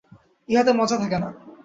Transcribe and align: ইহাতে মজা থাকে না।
ইহাতে 0.49 0.71
মজা 0.73 0.95
থাকে 1.01 1.17
না। 1.23 1.29